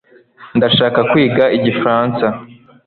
ndashaka 0.57 0.99
kwiga 1.11 1.43
igifaransa 1.57 2.25